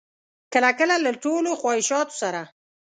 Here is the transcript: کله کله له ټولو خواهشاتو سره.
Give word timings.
کله 0.53 0.69
کله 0.79 0.95
له 1.05 1.11
ټولو 1.23 1.51
خواهشاتو 1.61 2.15
سره. 2.21 2.41